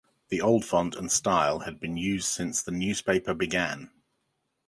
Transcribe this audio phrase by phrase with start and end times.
[0.29, 3.91] The old font and style had been used since the newspaper began.